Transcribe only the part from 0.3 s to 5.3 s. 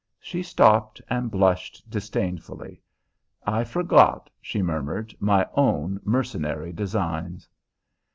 stopped, and blushed disdainfully. "I forgot," she murmured,